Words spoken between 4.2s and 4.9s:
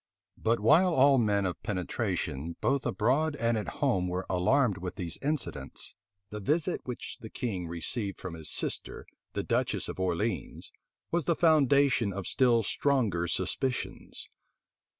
alarmed